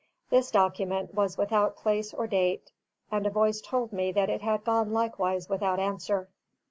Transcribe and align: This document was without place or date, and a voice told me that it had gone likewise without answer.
This 0.31 0.49
document 0.49 1.13
was 1.13 1.37
without 1.37 1.75
place 1.75 2.11
or 2.11 2.25
date, 2.25 2.71
and 3.11 3.27
a 3.27 3.29
voice 3.29 3.61
told 3.61 3.93
me 3.93 4.11
that 4.13 4.31
it 4.31 4.41
had 4.41 4.63
gone 4.63 4.91
likewise 4.93 5.47
without 5.47 5.79
answer. 5.79 6.27